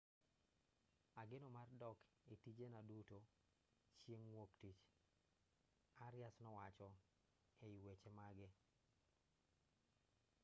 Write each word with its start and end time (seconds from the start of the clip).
ageno 1.21 1.49
mar 1.57 1.69
dok 1.81 1.99
e 2.33 2.35
tijena 2.43 2.79
duto 2.89 3.17
chieng' 3.99 4.29
wuoktich 4.33 4.83
arias 6.07 6.35
nowacho 6.45 6.89
ei 7.65 7.75
weche 7.85 8.09
mage 8.17 8.47